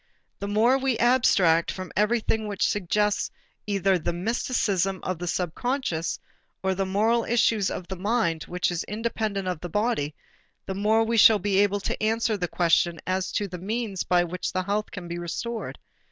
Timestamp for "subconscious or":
5.27-6.73